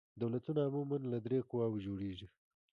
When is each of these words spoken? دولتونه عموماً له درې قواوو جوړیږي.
دولتونه 0.21 0.59
عموماً 0.69 0.97
له 1.11 1.17
درې 1.25 1.39
قواوو 1.49 1.83
جوړیږي. 1.85 2.27